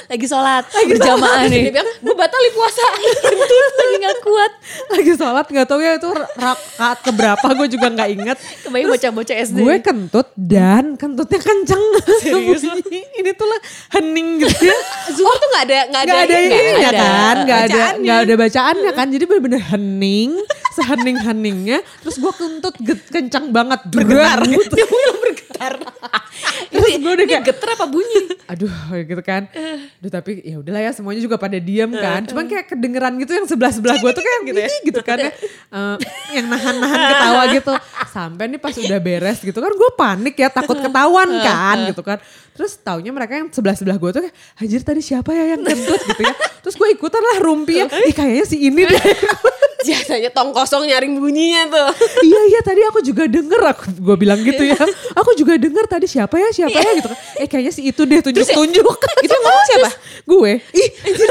[0.06, 1.62] lagi sholat berjamaah nih.
[1.68, 2.86] Dia bilang, gue batalin puasa.
[3.80, 4.52] lagi nggak kuat.
[4.94, 8.38] Lagi sholat nggak tahu ya itu rakaat keberapa gue juga nggak inget.
[8.62, 9.58] Kebayang bocah-bocah SD.
[9.58, 11.82] Gue kentut dan kentutnya kenceng.
[12.22, 12.62] Serius?
[12.90, 13.60] Ini tuh lah
[13.98, 14.78] hening gitu ya.
[15.16, 18.06] Zuhur tuh gak ada, gak ada, Gak ada ini, ada kan, gak ada, bacaannya.
[18.06, 19.06] gak ada bacaannya kan.
[19.10, 20.30] Jadi bener-bener hening,
[20.74, 21.78] sehening heningnya.
[22.06, 22.74] Terus gue kentut
[23.10, 24.40] kencang banget, bergetar.
[24.46, 24.74] Gitu.
[25.56, 25.74] Bergetar.
[26.72, 28.20] Terus gue udah kayak, Geter apa bunyi?
[28.46, 28.70] aduh
[29.02, 29.42] gitu kan.
[29.98, 32.22] Aduh tapi ya udahlah ya semuanya juga pada diam kan.
[32.28, 35.32] Cuman kayak kedengeran gitu yang sebelah sebelah gue tuh kayak gitu ya, gitu kan ya.
[35.72, 35.96] Eh,
[36.38, 37.72] yang nahan-nahan ketawa gitu.
[38.12, 42.18] Sampai nih pas udah beres gitu kan, gue panik ya takut ketahuan kan gitu kan.
[42.56, 46.00] Terus taunya mereka yang sebelah sebelah gue tuh kayak, anjir tadi siapa ya yang kentut
[46.00, 46.34] gitu ya.
[46.64, 48.96] Terus gue ikutan lah rumpi ya, ih kayaknya si ini deh.
[49.86, 51.88] Biasanya tong kosong nyaring bunyinya tuh.
[52.26, 54.74] iya iya tadi aku juga denger aku gue bilang gitu ya.
[55.14, 57.18] Aku juga denger tadi siapa ya siapa ya gitu kan.
[57.42, 58.86] Eh kayaknya si itu deh tunjuk-tunjuk.
[59.26, 59.90] Itu ngomong siapa?
[60.26, 60.52] gue.
[60.58, 61.26] Ih anjir.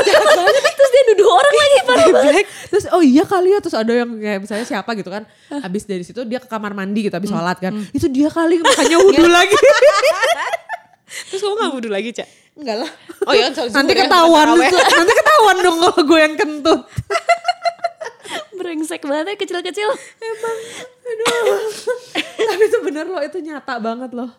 [0.56, 2.46] Terus dia nuduh orang lagi parah banget.
[2.72, 5.28] Terus oh iya kali ya terus ada yang kayak misalnya siapa gitu kan.
[5.52, 7.76] Habis dari situ dia ke kamar mandi gitu habis sholat kan.
[7.92, 9.56] Itu dia kali makanya wudhu lagi.
[11.32, 12.28] Terus kamu gak wudhu lagi, Cak?
[12.60, 12.92] Enggak lah.
[13.28, 16.82] Oh iya, Nanti ketahuan, nanti ketahuan dong kalau gue yang kentut.
[18.52, 19.90] Brengsek banget ya kecil-kecil.
[22.36, 24.30] Tapi itu bener loh, itu nyata banget loh.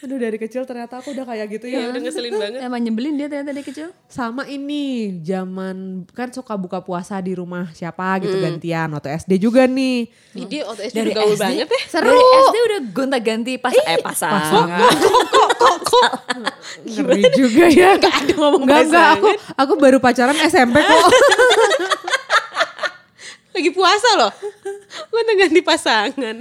[0.00, 1.92] Aduh dari kecil ternyata aku udah kayak gitu Ya ya.
[1.92, 2.60] udah ngeselin banget.
[2.62, 3.88] Emang nyebelin dia ternyata dia kecil.
[4.06, 8.88] Sama ini, zaman kan suka buka puasa di rumah siapa gitu gantian.
[8.90, 10.08] Waktu SD juga nih.
[10.34, 11.42] Ih, Dia waktu SD Dari udah gaul SD?
[11.42, 11.80] banget ya.
[11.86, 12.08] Seru.
[12.08, 14.80] Dari SD udah gonta-ganti pas eh pasangan.
[16.82, 17.90] Ngeri juga ya.
[17.98, 19.08] Gak ada ngomong Enggak, enggak.
[19.14, 21.00] Aku, aku baru pacaran SMP kok.
[23.60, 24.32] Lagi puasa loh.
[25.12, 26.36] Gue udah ganti pasangan.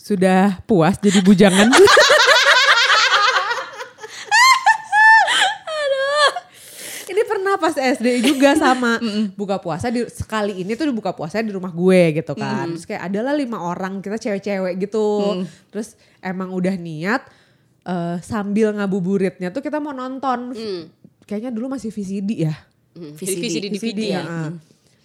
[0.00, 1.68] Sudah puas jadi bujangan.
[7.08, 8.96] Ini pernah pas SD juga sama
[9.36, 12.68] buka puasa di sekali ini tuh buka puasa di rumah gue gitu kan.
[12.72, 15.44] Terus kayak adalah lima orang kita cewek-cewek gitu.
[15.68, 17.24] Terus emang udah niat
[17.84, 20.52] eh, sambil ngabuburitnya tuh kita mau nonton.
[21.24, 22.54] Kayaknya dulu masih VCD ya.
[22.96, 24.12] Jadi VCD DVD ya.
[24.16, 24.22] ya.
[24.24, 24.48] ah.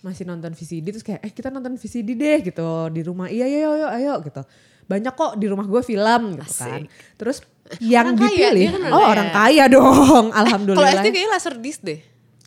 [0.03, 3.31] Masih nonton VCD terus kayak eh kita nonton VCD deh gitu di rumah.
[3.31, 4.43] Iya iya ayo ayo gitu.
[4.83, 6.83] Banyak kok di rumah gue film gitu kan.
[7.15, 7.39] Terus
[7.79, 9.09] yang Orang kaya, dipilih dia kan orang oh kaya.
[9.09, 9.95] orang kaya dong.
[10.27, 10.91] Kalau Alhamdulillah.
[10.93, 11.99] SD kayaknya laser disc deh.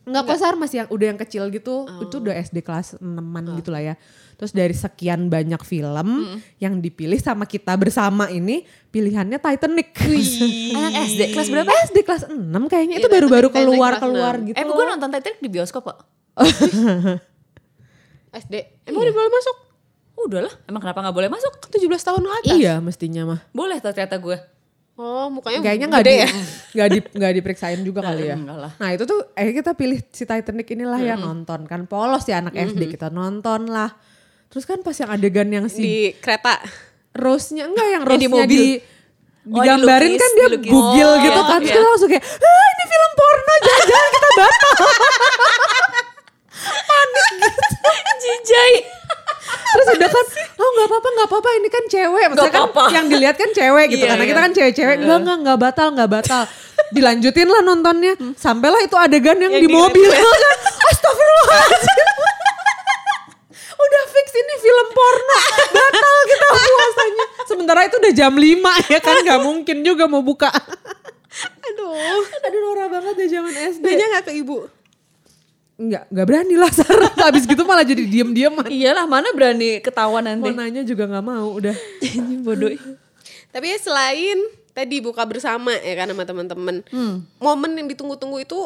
[0.06, 1.82] Enggak kok Sar masih yang udah yang kecil gitu.
[1.82, 2.04] Oh.
[2.04, 3.94] Itu udah SD kelas 6-an gitu lah ya.
[4.36, 6.28] Terus dari sekian banyak film
[6.60, 9.96] yang dipilih sama kita bersama ini pilihannya Titanic.
[10.76, 11.72] Anak SD kelas berapa?
[11.88, 12.36] SD kelas 6
[12.68, 14.46] kayaknya itu Iya, baru-baru Titanic keluar-keluar enam.
[14.46, 14.56] gitu.
[14.60, 15.98] Eh gue nonton Titanic di bioskop kok.
[18.36, 18.54] SD.
[18.84, 19.56] Emang udah boleh masuk?
[20.16, 21.52] Udah lah, emang kenapa gak boleh masuk?
[21.68, 22.56] 17 tahun ke atas.
[22.56, 23.40] Iya mestinya mah.
[23.52, 24.36] Boleh ternyata gue.
[24.96, 26.28] Oh mukanya Kayaknya nggak di, ya.
[26.76, 28.36] nggak di, nggak diperiksain juga kali ya.
[28.80, 32.56] Nah itu tuh eh kita pilih si Titanic inilah yang nonton kan polos ya anak
[32.56, 33.92] SD kita nonton lah.
[34.48, 36.56] Terus kan pas yang adegan yang si Di kereta.
[37.12, 38.56] Rose-nya enggak yang Yang di Rose-nya mobil.
[38.56, 38.64] di
[39.46, 40.72] Oh, digambarin dilukis, kan dia dilukis.
[40.74, 41.58] bugil Oh, gitu iya, kan.
[41.62, 41.76] Terus iya.
[41.78, 44.50] kita langsung kayak, ah ini film porno jangan-jangan kita batal.
[48.22, 48.74] Jijai.
[49.46, 50.24] Terus udah kan,
[50.56, 52.24] oh nggak apa-apa nggak apa-apa ini kan cewek.
[52.26, 52.94] Maksudnya Nggak kan apa-apa.
[52.94, 54.02] yang dilihat kan cewek gitu.
[54.02, 54.30] Iya, Karena iya.
[54.30, 54.96] kita kan cewek-cewek.
[54.98, 56.42] Enggak enggak nggak batal nggak batal.
[56.90, 58.12] Dilanjutin lah nontonnya.
[58.34, 60.08] Sampailah itu adegan yang, Yang di mobil.
[60.08, 60.22] kan.
[60.90, 62.06] Astagfirullahaladzim.
[63.86, 65.38] udah fix ini film porno.
[65.70, 67.24] Batal kita puasanya.
[67.46, 69.14] Sementara itu udah jam 5 ya kan.
[69.22, 70.50] Gak mungkin juga mau buka.
[71.62, 72.22] Aduh.
[72.42, 73.84] Aduh norak banget ya zaman SD.
[73.84, 74.66] Nanya gak ke ibu?
[75.76, 77.12] Enggak, enggak berani lah Sarah.
[77.12, 78.68] Habis gitu malah jadi diem-dieman.
[78.68, 80.48] Iyalah mana berani ketahuan nanti.
[80.48, 81.76] Mau nanya juga gak mau udah.
[82.46, 82.72] Bodoh.
[83.52, 84.38] Tapi ya selain
[84.72, 86.76] tadi buka bersama ya kan sama teman-teman.
[87.36, 88.60] Momen yang ditunggu-tunggu itu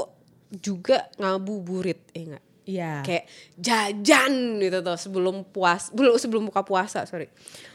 [0.50, 2.44] juga ngabuburit, ya enggak?
[2.70, 2.92] Iya.
[3.02, 3.24] Kayak
[3.58, 7.26] jajan gitu tuh sebelum puas, belum sebelum buka puasa, sorry.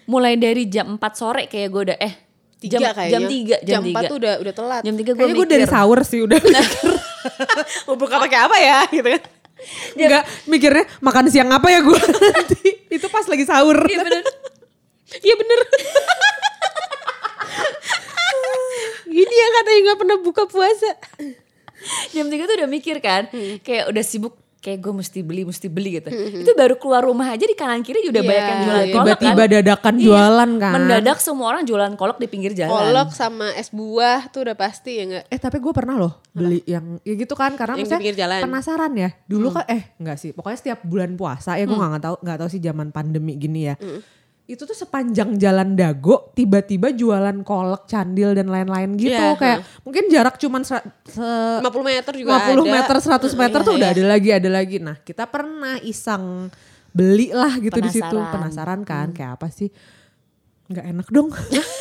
[0.08, 2.14] Mulai dari jam 4 sore kayak gue udah eh
[2.56, 3.12] Tiga jam, kayaknya.
[3.12, 4.12] jam 3 jam, Jam 4 3.
[4.12, 4.82] tuh udah udah telat.
[4.88, 6.40] Jam 3 gue Kayaknya gue dari sahur sih udah.
[7.90, 9.24] Mau buka pakai apa ya gitu kan.
[9.96, 12.00] Enggak mikirnya makan siang apa ya gue
[12.36, 12.70] nanti.
[12.92, 13.78] Itu pas lagi sahur.
[13.88, 14.24] Iya bener.
[15.24, 15.60] Iya bener.
[19.06, 20.92] Gini ya katanya gak pernah buka puasa.
[22.12, 23.32] jam 3 tuh udah mikir kan.
[23.64, 26.10] Kayak udah sibuk kayak gue mesti beli mesti beli gitu.
[26.10, 29.38] Itu baru keluar rumah aja di kanan kiri udah Iya, banyak yang jualan kolak Tiba-tiba
[29.38, 29.54] kan.
[29.54, 30.74] dadakan Iya, jualan kan.
[30.74, 32.74] Mendadak semua orang jualan kolak di pinggir jalan.
[32.74, 35.24] Kolak sama es buah tuh udah pasti ya enggak?
[35.30, 38.42] Eh tapi gue pernah loh beli yang ya gitu kan karena Yang pinggir jalan.
[38.42, 39.10] penasaran ya.
[39.24, 40.34] Dulu kan eh enggak sih.
[40.34, 43.78] Pokoknya setiap bulan puasa ya gue nggak tahu nggak tahu sih zaman pandemi gini ya.
[44.46, 50.06] Itu tuh sepanjang jalan Dago tiba-tiba jualan kolak, candil dan lain-lain gitu Iya, kayak mungkin
[50.06, 50.78] jarak cuman se,
[51.10, 52.62] se- 50 meter juga 50 ada.
[52.62, 53.96] meter 100 meter Iya, tuh udah iya.
[53.98, 54.78] ada lagi ada lagi.
[54.78, 56.54] Nah, kita pernah iseng
[56.94, 58.18] beli lah gitu di situ.
[58.22, 58.86] Penasaran.
[58.86, 59.74] Kan kayak apa sih?
[60.70, 61.30] Nggak enak dong.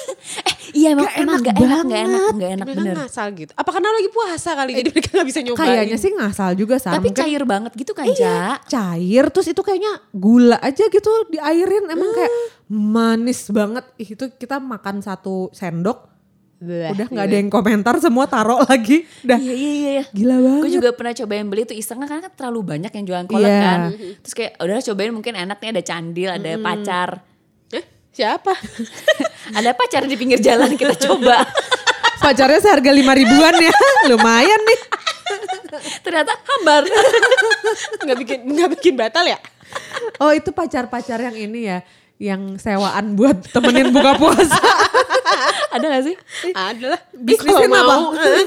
[0.85, 2.95] Iya emang Gak emang enak gak enak, gak enak, gak enak Mereka bener.
[3.01, 3.53] ngasal gitu.
[3.55, 5.65] Apa karena lagi puasa kali jadi mereka gak bisa nyobain.
[5.65, 6.93] Kayaknya sih ngasal juga Sar.
[6.93, 8.45] Tapi Mungkin cair banget gitu kan, Iya, Ja?
[8.63, 12.33] cair terus itu kayaknya gula aja gitu diairin emang kayak
[12.69, 13.85] manis banget.
[13.97, 16.13] Ih, itu kita makan satu sendok
[16.57, 17.29] Bleh, udah nggak gitu.
[17.29, 19.05] ada yang komentar semua taruh lagi.
[19.21, 19.91] Udah Iya, iya, iya.
[19.93, 20.05] iya.
[20.11, 20.61] gila banget.
[20.61, 23.61] Gue juga pernah cobain beli tuh iseng karena kan terlalu banyak yang jualan kolak Iya.
[23.61, 23.81] kan.
[24.21, 27.11] Terus kayak udah cobain mungkin enak nih ada candil, ada pacar.
[28.15, 28.55] Siapa?
[29.59, 31.43] ada pacar di pinggir jalan kita coba.
[32.23, 33.75] Pacarnya seharga lima ribuan ya,
[34.11, 34.81] lumayan nih.
[36.01, 36.89] Ternyata hambar.
[38.01, 39.37] Gak bikin nggak bikin batal ya?
[40.23, 41.79] Oh itu pacar-pacar yang ini ya,
[42.17, 44.63] yang sewaan buat temenin buka puasa.
[45.75, 46.17] ada gak sih?
[46.55, 47.01] Ada lah.
[47.13, 47.83] Bisnisnya apa?
[47.83, 48.03] mau,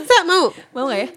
[0.08, 0.46] Sa, mau.
[0.72, 1.10] Mau gak ya?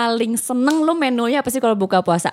[0.00, 2.32] Paling seneng lo menunya apa sih kalau buka puasa?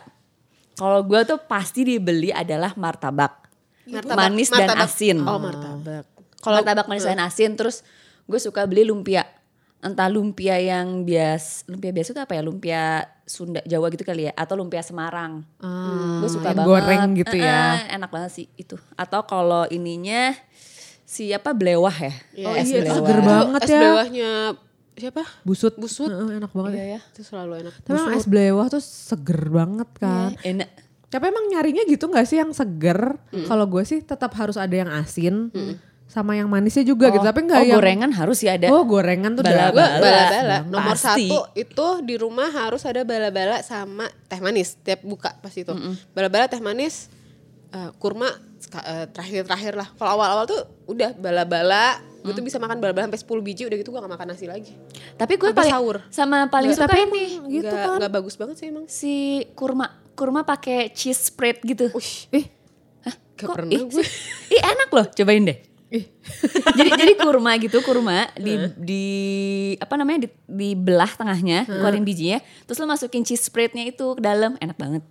[0.79, 3.43] Kalau gue tuh pasti dibeli adalah martabak.
[3.87, 4.87] manis dan martabak.
[4.87, 5.17] asin.
[5.23, 6.05] Oh, martabak.
[6.39, 7.83] Kalau martabak manis dan asin terus
[8.23, 9.27] gue suka beli lumpia.
[9.77, 12.41] Entah lumpia yang bias, lumpia biasa itu apa ya?
[12.41, 12.83] Lumpia
[13.27, 15.43] Sunda Jawa gitu kali ya atau lumpia Semarang.
[16.23, 16.71] gue suka yang banget.
[16.71, 17.83] goreng gitu ya.
[17.83, 18.79] Eh, enak banget sih itu.
[18.95, 20.31] Atau kalau ininya
[21.03, 22.13] siapa belewah ya?
[22.35, 22.95] Iya, es iya, belewah.
[22.95, 23.79] seger banget es ya.
[23.79, 24.31] belewahnya
[24.97, 25.23] siapa?
[25.45, 25.77] Busut.
[25.77, 26.09] Busut.
[26.09, 26.71] Heeh, enak banget.
[26.73, 26.99] Iya ya.
[27.13, 27.73] Itu selalu enak.
[27.85, 30.33] Tapi emang es belewah tuh seger banget kan.
[30.41, 30.69] Enak.
[31.07, 33.15] Tapi emang nyarinya gitu gak sih yang seger?
[33.47, 35.53] Kalau gue sih tetap harus ada yang asin.
[36.07, 37.23] Sama yang manisnya juga gitu.
[37.23, 37.77] Tapi gak oh, yang...
[37.79, 38.71] gorengan harus ya ada.
[38.71, 39.67] Oh gorengan tuh Bala- udah.
[39.71, 39.99] Gue Bala.
[40.03, 40.57] bala-bala.
[40.67, 41.27] Nomor Pasti.
[41.27, 44.79] satu itu di rumah harus ada bala-bala sama teh manis.
[44.83, 45.75] Tiap buka pasti itu.
[46.11, 47.11] Bala-bala teh manis,
[47.75, 48.27] eh, kurma
[48.87, 49.87] eh, terakhir-terakhir lah.
[49.95, 51.99] Kalau awal-awal tuh udah bala-bala.
[52.27, 53.63] Gue tuh bisa makan bala-bala sampai 10 biji.
[53.63, 54.75] Udah gitu gue gak makan nasi lagi.
[55.13, 55.97] Tapi gue paling sahur.
[56.09, 57.97] sama paling Nggak, suka tapi ini emang gitu Nggak- kan.
[57.97, 58.85] nggak bagus banget sih emang.
[58.85, 59.13] si
[59.53, 61.87] kurma kurma pakai cheese spread gitu.
[61.91, 62.45] Ush, Ih,
[63.33, 64.03] gak Kok pernah ih, gue.
[64.49, 65.57] Ih enak loh, cobain deh.
[65.87, 66.03] ih.
[66.77, 69.05] jadi jadi kurma gitu, kurma di di
[69.77, 74.57] apa namanya di dibelah tengahnya, keluarin bijinya, terus lo masukin cheese spreadnya itu ke dalam,
[74.57, 75.05] enak banget.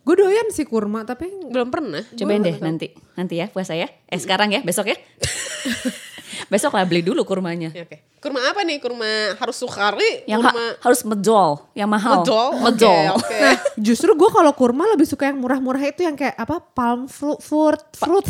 [0.00, 2.06] Gue doyan sih kurma tapi Belum pernah.
[2.14, 3.90] Cobain deh nanti, nanti ya puasa ya.
[4.06, 4.96] Eh sekarang ya, besok ya.
[6.46, 7.70] besok lah beli dulu kurmanya.
[7.70, 8.02] Ya, Oke.
[8.16, 8.76] Kurma apa nih?
[8.76, 10.24] Kurma harus sukari?
[10.24, 12.20] Yang ha- kurma harus medol, yang mahal.
[12.20, 12.48] medol?
[12.50, 13.14] Oke, Medol.
[13.14, 13.36] Oke.
[13.36, 17.38] Nah justru gue kalau kurma lebih suka yang murah-murah itu yang kayak apa palm fruit
[17.38, 18.26] fruit fruit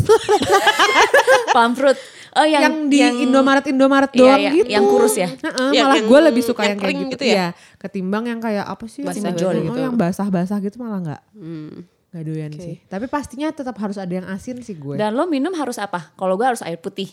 [1.55, 1.97] Palm fruit.
[2.37, 4.69] Oh yang yang, di Indomaret Indomaret Iya, doang iya, gitu.
[4.69, 5.25] yang kurus ya?
[5.25, 7.33] Heeh, Yang- malah yang- gue lebih suka yang yang, kayak kering gitu, gitu ya?
[7.33, 9.01] Iya, ketimbang yang kayak apa sih?
[9.01, 9.79] yang- Basah-basah oh, gitu.
[9.81, 11.73] yang basah-basah gitu malah nggak Hmm.
[12.07, 12.75] nggak doyan sih.
[12.85, 14.95] Tapi pastinya tetap harus ada yang asin sih gue.
[14.95, 16.13] Dan lo minum harus apa?
[16.13, 17.09] Kalau gue harus air putih.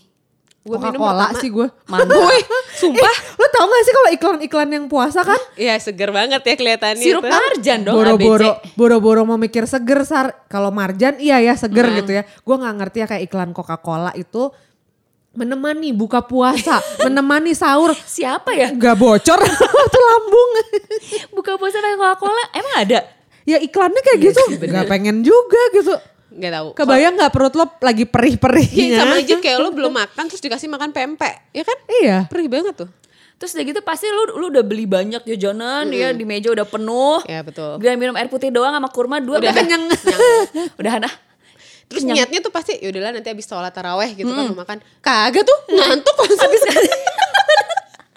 [0.64, 1.68] Gue minum pertama- sih gue.
[1.92, 2.24] Mantap.
[2.80, 3.14] Sumpah.
[3.36, 5.36] Lo tau gak sih kalau iklan-iklan yang puasa kan?
[5.54, 7.04] Iya seger banget ya kelihatannya.
[7.04, 7.28] Sirup tuh.
[7.28, 10.32] marjan dong Boro-boro, boro-boro mau mikir seger sar.
[10.46, 11.96] Kalau marjan iya ya seger Hmm.
[11.98, 12.24] gitu ya.
[12.24, 14.48] Gue nggak ngerti ya kayak iklan Coca-Cola itu
[15.32, 17.92] menemani buka puasa, menemani sahur.
[17.92, 18.70] Siapa ya?
[18.70, 20.50] Gak bocor itu lambung.
[21.30, 23.00] Buka puasa pakai Coca-Cola emang ada?
[23.44, 24.42] ya iklannya kayak Iya gitu.
[24.64, 25.92] Gak pengen juga gitu.
[26.34, 26.68] Gak tahu.
[26.74, 28.98] Kebayang nggak perut lo lagi Iya, perih-perihnya?
[28.98, 31.78] sama aja kayak lo belum makan terus dikasih makan pempek, ya kan?
[31.86, 32.18] Iya.
[32.26, 32.90] Perih banget tuh.
[33.34, 37.18] Terus udah gitu pasti lu lu udah beli banyak jajanan ya di meja udah penuh.
[37.26, 37.78] Ya betul.
[37.78, 39.50] Gak minum air putih doang sama kurma dua Udah.
[39.50, 39.82] udah kenyang.
[40.80, 41.14] udah nah.
[41.84, 42.24] Terus Kenyang.
[42.24, 44.78] niatnya tuh pasti yaudahlah nanti habis sholat taraweh gitu kan mau makan.
[44.98, 46.50] Kagak tuh ngantuk langsung.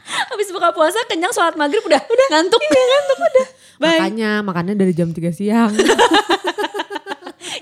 [0.08, 2.62] Habis buka puasa kenyang sholat maghrib udah udah ngantuk.
[2.64, 3.48] Iya ngantuk udah.
[3.78, 3.90] Bye.
[4.00, 5.72] Makanya makannya dari jam 3 siang.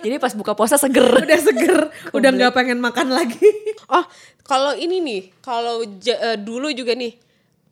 [0.05, 1.25] Jadi pas buka puasa seger.
[1.25, 1.77] udah seger,
[2.13, 3.41] udah nggak pengen makan lagi.
[3.89, 4.05] Oh,
[4.45, 7.17] kalau ini nih, kalau eh, dulu juga nih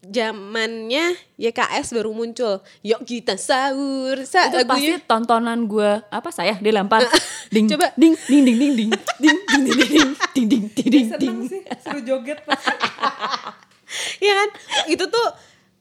[0.04, 2.60] zamannya YKS baru muncul.
[2.84, 4.20] Yuk kita sahur.
[4.28, 5.08] Sa itu pasti lagunya.
[5.08, 7.08] tontonan gue apa saya dilempar
[7.54, 7.96] ding Coba.
[7.96, 11.62] ding ding ding ding ding ding ding ding ding ding ding ding ding ding sih,
[11.80, 12.44] seru joget
[14.20, 14.50] Iya kan?
[14.90, 15.28] Itu tuh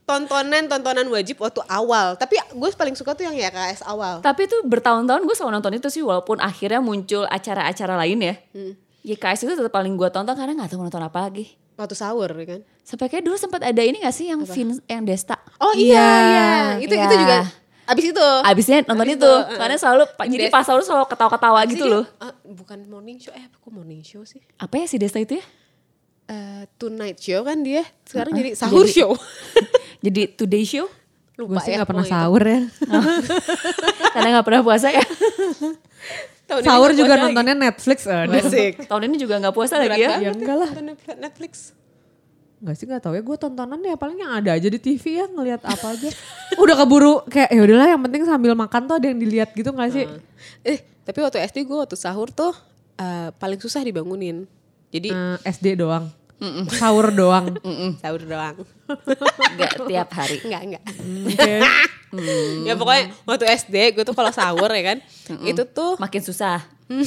[0.04, 2.14] tontonan-tontonan wajib waktu awal.
[2.14, 4.20] Tapi gue paling suka tuh yang YKS awal.
[4.20, 8.34] Tapi itu bertahun-tahun gue selalu nonton itu sih walaupun akhirnya muncul acara-acara lain ya.
[9.02, 11.58] YKS itu tetap paling gue tonton karena gak tahu nonton apa lagi.
[11.74, 12.60] Waktu sahur ya kan?
[12.84, 15.34] Sampai kayak dulu sempat ada ini gak sih yang Vin, yang Desta.
[15.58, 16.48] Oh Iya, iya, iya.
[16.78, 17.06] Itu iya.
[17.06, 17.38] itu juga
[17.82, 18.28] abis itu.
[18.46, 19.58] Abisnya nonton Abis itu, itu, uh-uh.
[19.58, 22.04] karena selalu jadi Des- pas sahur selalu ketawa-ketawa gitu itu loh.
[22.22, 24.38] eh, bukan morning show, eh kok morning show sih?
[24.56, 25.44] Apa ya si Desta itu ya?
[26.32, 29.12] Eh, tonight show kan dia sekarang jadi sahur Jadi- show.
[30.04, 30.88] Jadi Today Show.
[31.32, 31.84] Gue Lupa sih ya.
[31.84, 32.60] gak pernah sahur ya.
[34.14, 35.04] Karena gak pernah puasa ya.
[36.42, 38.04] Tahun ini sahur juga nontonnya Netflix.
[38.04, 38.34] Aduh.
[38.34, 38.82] Asik.
[38.90, 40.10] Tahun ini juga gak puasa Berat lagi ya.
[40.18, 40.70] Ya enggak lah.
[40.74, 41.70] nonton Netflix.
[42.62, 45.26] Gak sih gak tau ya gue tontonan ya paling yang ada aja di TV ya
[45.26, 46.08] ngelihat apa aja.
[46.56, 49.90] Udah keburu kayak ya udahlah yang penting sambil makan tuh ada yang dilihat gitu gak
[49.92, 50.06] sih?
[50.62, 52.50] Eh, tapi waktu SD gue waktu sahur tuh
[52.96, 54.48] eh, paling susah dibangunin.
[54.90, 56.10] Jadi Eh, SD doang.
[56.74, 57.54] Sahur doang.
[58.02, 58.56] sahur doang.
[59.58, 60.42] Gak tiap hari.
[60.42, 60.84] enggak, enggak.
[61.30, 61.54] Oke.
[62.68, 64.98] Ya pokoknya waktu SD gue tuh kalau sahur ya kan,
[65.48, 66.60] itu tuh Makin susah.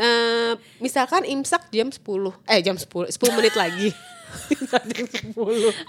[0.00, 2.00] eh, misalkan imsak jam 10.
[2.48, 3.92] Eh jam 10, 10 menit lagi.
[4.96, 5.36] jam 10.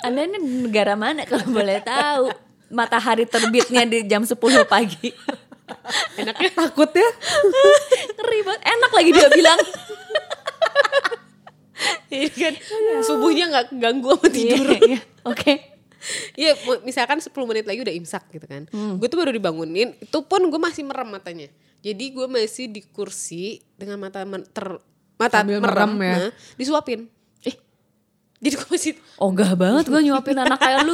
[0.04, 2.28] Anda ini negara mana kalau boleh tahu?
[2.74, 4.36] Matahari terbitnya di jam 10
[4.68, 5.14] pagi.
[6.20, 7.10] Enaknya Takut ya?
[8.20, 8.62] Ngeri banget.
[8.68, 9.60] Enak lagi dia bilang.
[12.06, 12.54] Jadi kan
[13.02, 14.66] subuhnya nggak ganggu sama tidur.
[14.66, 15.00] Iya, iya.
[15.24, 15.54] Oke.
[16.36, 18.68] Iya, mu- misalkan 10 menit lagi udah imsak gitu kan.
[18.70, 21.48] Gue tuh baru dibangunin, itu pun gue masih merem matanya.
[21.80, 23.44] Jadi gue masih di kursi
[23.74, 24.80] dengan mata men- ter,
[25.16, 26.16] mata Sambil merem, merem ya.
[26.18, 27.08] nah, disuapin.
[27.42, 27.56] Eh,
[28.40, 30.94] jadi gue masih Ogah banget gue nyuapin anak kayak lu.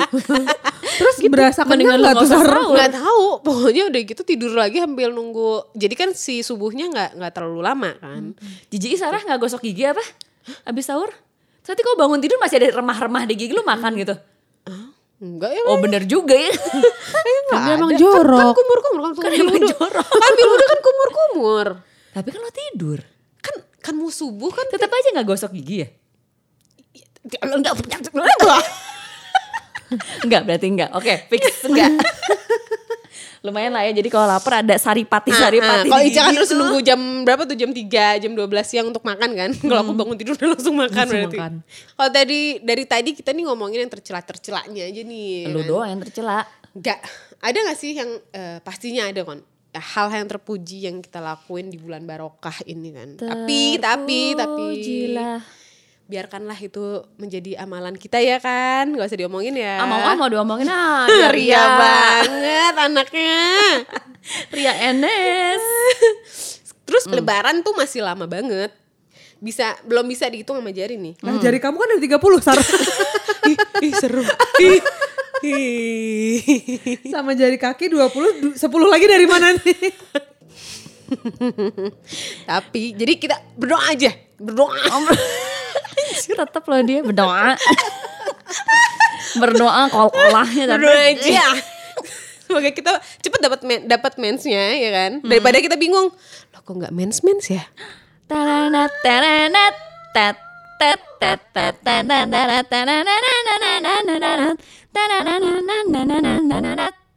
[0.99, 2.45] Terus berasa Mendingan kenyang lu gak gak tuh sahur?
[2.47, 2.73] sahur.
[2.75, 3.25] nggak tahu.
[3.41, 5.73] Pokoknya udah gitu tidur lagi sambil nunggu.
[5.73, 8.38] Jadi kan si subuhnya nggak nggak terlalu lama kan.
[8.67, 10.02] Jiji Sarah gak gosok gigi apa?
[10.65, 11.10] Abis sahur?
[11.63, 14.17] Nanti kau bangun tidur masih ada remah-remah di gigi lu makan gitu?
[15.19, 15.62] Enggak ya.
[15.67, 16.47] Oh bener juga ya.
[17.52, 18.39] Enggak Dia emang jorok.
[18.39, 19.69] Kan, kan kumur-kumur kan, Kan emang udah.
[19.75, 20.08] jorok.
[20.08, 21.67] Kan kan kumur-kumur.
[22.15, 22.99] Tapi kan lo tidur.
[23.43, 25.89] Kan kan mau subuh kan Tetap aja gak gosok gigi ya?
[27.30, 27.73] enggak
[30.23, 30.89] Enggak berarti enggak.
[30.95, 31.91] Oke fix enggak.
[33.39, 36.60] Lumayan lah ya jadi kalau lapar ada saripati-saripati Kalau di Ica kan terus tuh.
[36.60, 39.49] nunggu jam berapa tuh jam 3, jam 12 siang untuk makan kan.
[39.69, 41.38] Kalau aku bangun tidur udah langsung makan Langsung berarti.
[41.39, 41.54] makan.
[41.95, 45.47] Kalau tadi dari tadi kita nih ngomongin yang tercela-tercelanya aja nih.
[45.49, 45.67] Lu kan.
[45.67, 46.43] doang yang tercela.
[46.75, 46.99] Enggak.
[47.39, 51.78] Ada gak sih yang eh, pastinya ada kan hal yang terpuji yang kita lakuin di
[51.78, 53.10] bulan barokah ini kan.
[53.15, 55.39] Tapi tapi tapi Terpujilah.
[56.10, 58.89] Biarkanlah itu menjadi amalan kita ya kan.
[58.89, 59.78] Gak usah diomongin ya.
[59.78, 61.06] Ah mau ah mau diomongin ah.
[61.30, 63.38] Ria Ria banget anaknya.
[64.58, 65.62] Ria Enes.
[66.89, 68.74] Terus lebaran tuh masih lama banget.
[69.39, 71.13] Bisa belum bisa dihitung sama jari nih.
[71.22, 72.58] Nah jari kamu kan ada 30 Sar.
[73.80, 74.26] Ih seru.
[77.08, 79.80] Sama jari kaki 20, du- 10 lagi dari mana nih?
[82.43, 84.76] Tapi jadi kita berdoa aja, berdoa
[86.29, 86.37] sih?
[86.37, 87.57] Tetap loh dia berdoa.
[89.41, 91.25] berdoa kol kolahnya berdoa aja.
[91.25, 91.49] ya.
[92.49, 95.11] Semoga kita cepet dapat men dapat mensnya ya kan.
[95.21, 95.29] Hmm.
[95.29, 96.09] Daripada kita bingung,
[96.53, 97.61] lo kok nggak mens mens ya?
[98.25, 99.73] Taranat taranat
[100.13, 100.37] tat
[100.81, 104.57] tat tat tat taranat taranat taranat taranat